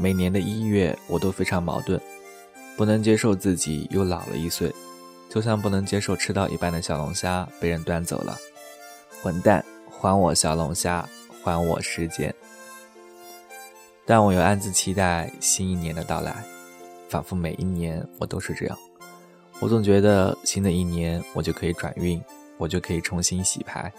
[0.00, 2.00] 每年的一月，我都非常矛盾，
[2.74, 4.74] 不能接受自己又老了一岁，
[5.28, 8.34] 就像不能接受吃到一半的小龙虾被人端走了。
[9.20, 11.06] 混蛋，还我小龙虾，
[11.44, 12.34] 还我时间！
[14.06, 16.34] 但我又暗自期待新一年的到来，
[17.10, 18.78] 仿佛每一年我都是这样。
[19.58, 22.18] 我总觉得新的一年我就可以转运，
[22.56, 23.92] 我就可以重新洗牌，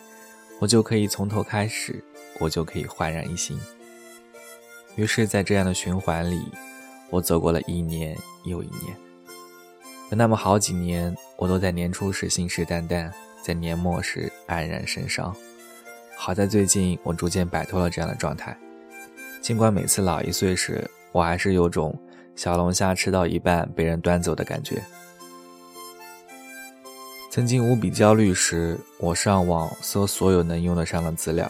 [0.59, 2.03] 我就可以从头开始，
[2.39, 3.55] 我就可以焕然一新。
[4.95, 6.41] 于是，在这样的循环里，
[7.09, 8.95] 我走过了一年又一年。
[10.09, 13.09] 有那么好几年，我都在年初时信誓旦旦，
[13.41, 15.33] 在年末时黯然神伤。
[16.17, 18.55] 好在最近，我逐渐摆脱了这样的状态。
[19.41, 21.97] 尽管每次老一岁时，我还是有种
[22.35, 24.83] 小龙虾吃到一半被人端走的感觉。
[27.31, 31.49] 曾经无比焦虑时，我上网搜所有能用得上的资料，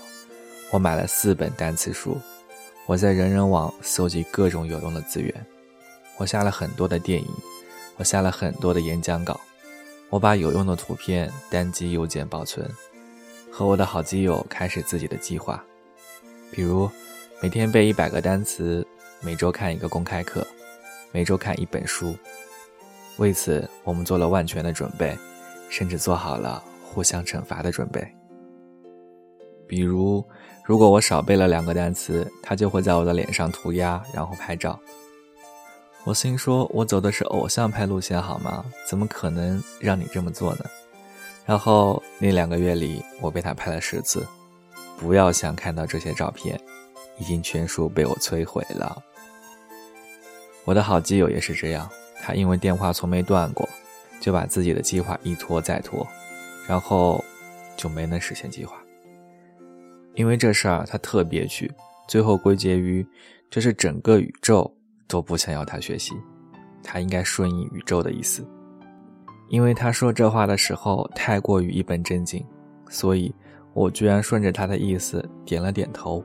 [0.72, 2.18] 我买了四本单词书。
[2.88, 5.34] 我在人人网搜集各种有用的资源，
[6.18, 7.28] 我下了很多的电影，
[7.98, 9.40] 我下了很多的演讲稿，
[10.10, 12.70] 我把有用的图片单机邮件保存，
[13.52, 15.64] 和我的好基友开始自己的计划，
[16.52, 16.90] 比如
[17.42, 18.86] 每天背一百个单词，
[19.22, 20.46] 每周看一个公开课，
[21.14, 22.16] 每周看一本书。
[23.18, 25.18] 为此，我们做了万全的准备，
[25.70, 28.06] 甚至做好了互相惩罚的准备，
[29.72, 30.22] 比如。
[30.64, 34.80] 如果我少背了两个单词，他就会在我的脸上涂鸦，然后拍照。
[36.04, 38.64] 我心说：“我走的是偶像派路线，好吗？
[38.88, 40.66] 怎么可能让你这么做呢？”
[41.46, 44.26] 然后那两个月里，我被他拍了十次。
[44.98, 46.60] 不要想看到这些照片，
[47.18, 49.02] 已经全数被我摧毁了。
[50.64, 51.90] 我的好基友也是这样，
[52.22, 53.68] 他因为电话从没断过，
[54.22, 56.08] 就把自己的计划一拖再拖，
[56.68, 57.24] 然后
[57.76, 58.81] 就没能实现计划。
[60.16, 61.72] 因为这事儿他特别屈，
[62.08, 63.06] 最后归结于，
[63.50, 64.72] 这是整个宇宙
[65.08, 66.14] 都不想要他学习，
[66.84, 68.46] 他应该顺应宇宙的意思。
[69.50, 72.46] 因为他说这话的时候太过于一本正经，
[72.90, 73.34] 所以
[73.74, 76.24] 我居然顺着他的意思点了点头。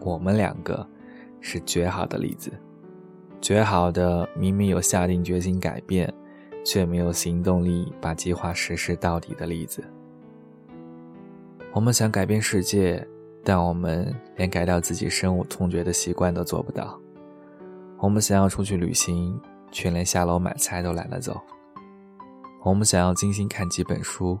[0.00, 0.86] 我们两个
[1.40, 2.52] 是绝好的例子，
[3.40, 6.12] 绝好的明明有下定决心改变，
[6.64, 9.82] 却没有行动力把计划实施到底的例子。
[11.76, 13.06] 我们想改变世界，
[13.44, 16.98] 但我们连改掉自己深恶痛绝的习惯都做不到。
[17.98, 19.38] 我们想要出去旅行，
[19.70, 21.38] 却连下楼买菜都懒得走。
[22.64, 24.40] 我们想要精心看几本书，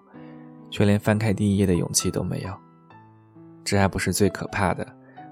[0.70, 2.50] 却连翻开第一页的勇气都没有。
[3.62, 4.86] 这还不是最可怕的，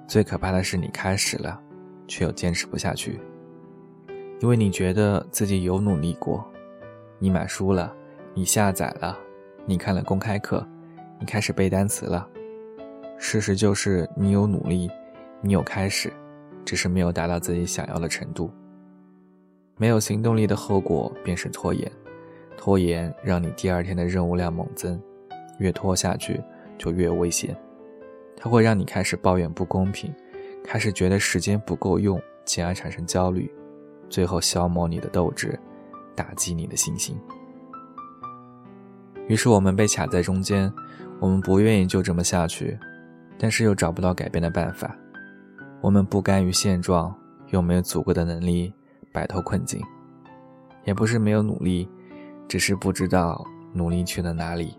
[0.06, 1.58] 最可怕的是你开始了，
[2.06, 3.18] 却又坚持不下去，
[4.40, 6.46] 因为你觉得自己有努力过，
[7.18, 7.90] 你买书了，
[8.34, 9.18] 你下载了，
[9.64, 10.68] 你看了公开课。
[11.18, 12.28] 你开始背单词了，
[13.18, 14.90] 事实就是你有努力，
[15.40, 16.12] 你有开始，
[16.64, 18.50] 只是没有达到自己想要的程度。
[19.76, 21.90] 没有行动力的后果便是拖延，
[22.56, 25.00] 拖延让你第二天的任务量猛增，
[25.58, 26.40] 越拖下去
[26.78, 27.56] 就越危险。
[28.36, 30.12] 它会让你开始抱怨不公平，
[30.62, 33.50] 开始觉得时间不够用，进而产生焦虑，
[34.08, 35.58] 最后消磨你的斗志，
[36.14, 37.16] 打击你的信心。
[39.28, 40.72] 于是我们被卡在中间。
[41.20, 42.76] 我们不愿意就这么下去，
[43.38, 44.94] 但是又找不到改变的办法。
[45.80, 47.14] 我们不甘于现状，
[47.50, 48.70] 又没有足够的能力
[49.12, 49.80] 摆脱困境。
[50.84, 51.88] 也不是没有努力，
[52.46, 53.42] 只是不知道
[53.72, 54.76] 努力去了哪里。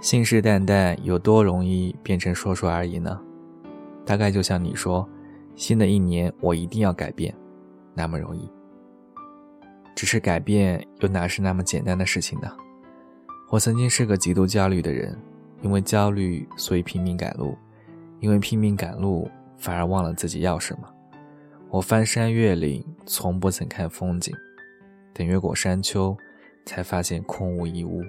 [0.00, 3.18] 信誓旦旦有多容易变成说说而已呢？
[4.04, 5.08] 大概就像你说，
[5.56, 7.34] 新的一年我一定要改变，
[7.94, 8.48] 那么容易。
[9.96, 12.52] 只是改变又哪是那么简单的事情呢？
[13.52, 15.16] 我曾经是个极度焦虑的人。
[15.60, 17.56] 因为焦虑，所以拼命赶路；
[18.18, 20.92] 因为拼命赶路，反而忘了自己要什么。
[21.70, 24.34] 我翻山越岭，从不曾看风景，
[25.14, 26.16] 等越过山丘，
[26.66, 28.02] 才发现空无一物。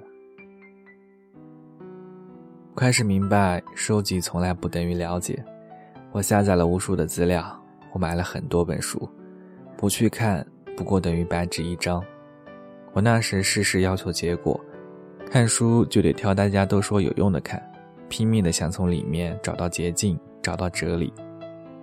[2.76, 5.46] 开始明白，收集从来不等于了解。
[6.12, 7.56] 我下载了无数的资料，
[7.92, 9.08] 我买了很多本书，
[9.78, 10.44] 不去看，
[10.76, 12.04] 不过等于白纸一张。
[12.94, 14.60] 我那时事事要求结果。
[15.30, 17.62] 看书就得挑大家都说有用的看，
[18.08, 21.12] 拼命的想从里面找到捷径，找到哲理；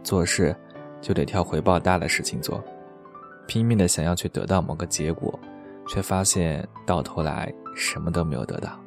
[0.04, 0.54] 做事
[1.00, 2.62] 就得挑回报大的事情做，
[3.48, 5.36] 拼命的想要去得到某个结果，
[5.88, 8.78] 却发现到头来什么都没有得到。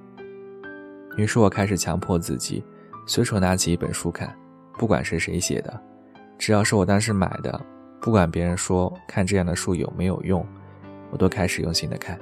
[1.17, 2.63] 于是我开始强迫自己，
[3.06, 4.33] 随手拿起一本书看，
[4.77, 5.81] 不管是谁写的，
[6.38, 7.59] 只要是我当时买的，
[7.99, 10.45] 不管别人说看这样的书有没有用，
[11.11, 12.17] 我都开始用心的看。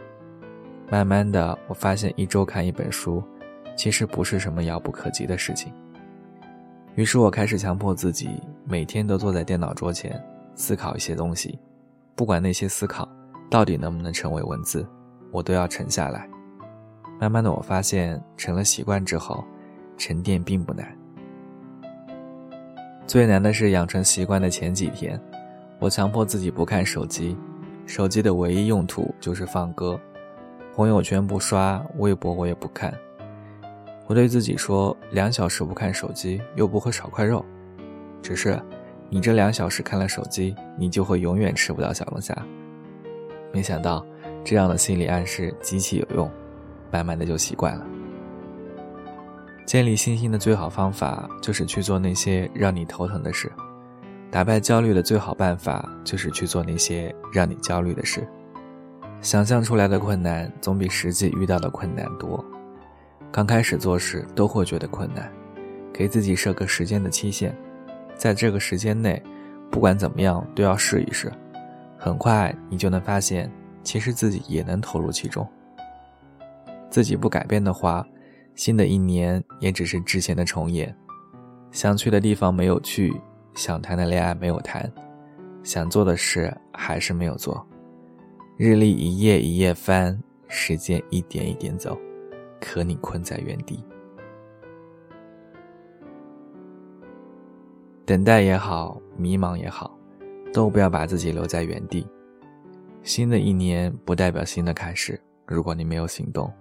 [0.91, 3.23] 慢慢的，我发现一周看一本书，
[3.77, 5.71] 其实不是什么遥不可及的事情。
[6.95, 8.29] 于是我开始强迫自己
[8.65, 10.21] 每天都坐在电脑桌前，
[10.53, 11.57] 思考一些东西，
[12.13, 13.07] 不管那些思考
[13.49, 14.85] 到底能不能成为文字，
[15.31, 16.29] 我都要沉下来。
[17.21, 19.41] 慢慢的，我发现成了习惯之后，
[19.97, 20.85] 沉淀并不难。
[23.07, 25.17] 最难的是养成习惯的前几天，
[25.79, 27.37] 我强迫自己不看手机，
[27.85, 29.97] 手机的唯一用途就是放歌，
[30.73, 32.93] 朋友圈不刷，微博我也不看。
[34.07, 37.45] 我对自己说，两小时不看手机又不会少块肉，
[38.21, 38.57] 只是，
[39.09, 42.33] 你这两小时看了手机，你就会永远吃不到小龙虾。
[43.51, 44.05] 没想到，
[44.45, 46.31] 这样的心理暗示极其有用，
[46.89, 47.85] 慢慢的就习惯了。
[49.65, 53.51] 建立信心的最好方法就是去做那些让你头疼的事，
[54.29, 58.25] 打败焦虑的最好办法就是去做那些让你焦虑的事。
[59.21, 62.43] 想象出来的困难总比实际遇到的困难多。
[63.31, 65.31] 刚开始做事都会觉得困难，
[65.93, 67.55] 给自己设个时间的期限，
[68.15, 69.21] 在这个时间内，
[69.69, 71.31] 不管怎么样都要试一试。
[71.97, 73.49] 很快你就能发现，
[73.83, 75.47] 其实自己也能投入其中。
[76.89, 78.05] 自己不改变的话，
[78.55, 80.93] 新的一年也只是之前的重演。
[81.69, 83.15] 想去的地方没有去，
[83.53, 84.91] 想谈的恋爱没有谈，
[85.63, 87.65] 想做的事还是没有做。
[88.63, 91.97] 日历一页一页翻，时间一点一点走。
[92.59, 93.83] 可你困在原地，
[98.05, 99.97] 等待也好，迷茫也好，
[100.53, 102.07] 都不要把自己留在原地。
[103.01, 106.53] 新的一年不代表新的开始，如果你没有行动，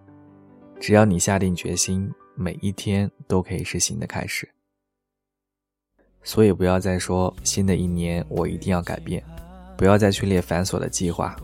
[0.81, 4.49] 只要你下定决心，每一天都可以是新的开始。
[6.23, 9.23] 所以不要再说新的一年我一定要改变，
[9.77, 11.37] 不要再去列繁琐的计划，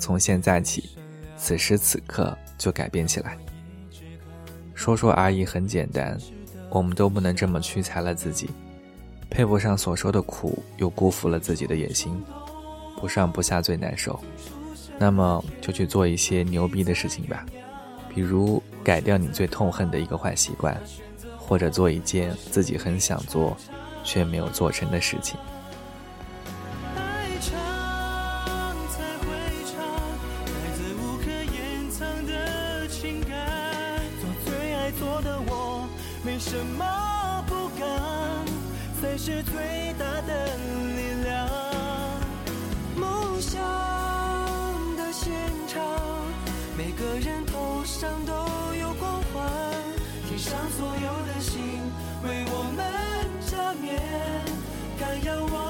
[0.00, 0.90] 从现在起，
[1.36, 3.36] 此时此刻就改变起来。
[4.74, 6.18] 说说而已，很简单，
[6.70, 8.48] 我们都不能这么屈才了自己，
[9.28, 12.20] 配不上所受的苦，又辜负了自己的野心，
[12.98, 14.18] 不上不下最难受。
[14.98, 17.44] 那么就去做一些牛逼的事情吧，
[18.14, 20.78] 比如改掉你最痛恨的一个坏习惯，
[21.38, 23.56] 或者做一件自己很想做
[24.02, 25.38] 却没有做成的事情。
[39.22, 39.52] 是最
[39.98, 40.56] 大的
[40.96, 41.46] 力量。
[42.96, 43.60] 梦想
[44.96, 45.30] 的现
[45.68, 45.78] 场，
[46.74, 48.32] 每个人头上都
[48.80, 49.46] 有光环，
[50.26, 51.60] 天上所有的星
[52.24, 52.82] 为我们
[53.46, 54.00] 加冕，
[54.98, 55.69] 敢仰望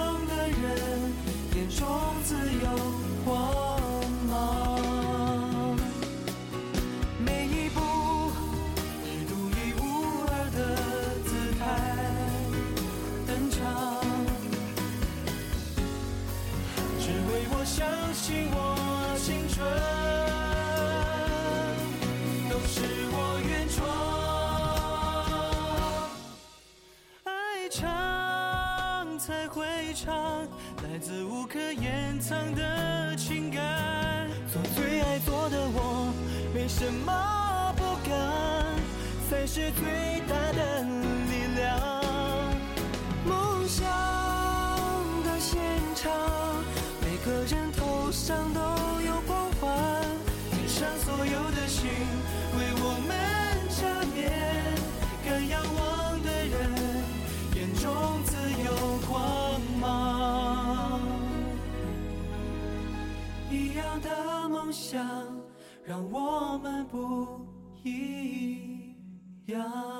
[18.10, 18.74] 相信我，
[19.18, 19.64] 青春
[22.50, 23.86] 都是我原创，
[27.22, 30.44] 爱唱才会唱，
[30.82, 36.12] 来自无可掩藏的情感，做最爱做的我，
[36.52, 38.12] 没什么不敢，
[39.30, 41.78] 才是最大的力量，
[43.25, 44.00] 梦想。
[48.30, 48.60] 上都
[49.00, 50.04] 有光环
[50.52, 51.90] 天上所有的星
[52.56, 53.10] 为我们
[53.68, 53.80] 加
[54.14, 54.30] 冕
[55.25, 56.60] 敢仰望的人
[57.56, 58.70] 眼中自有
[59.08, 61.00] 光芒。
[63.50, 65.04] 一样的梦想
[65.84, 67.26] 让我们不
[67.82, 68.94] 一
[69.46, 70.00] 样。